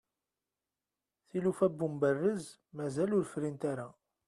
tilufa 1.27 1.67
n 1.69 1.79
umberrez 1.87 2.43
mazal 2.75 3.11
ur 3.17 3.25
frint 3.31 3.63
ara 3.71 3.87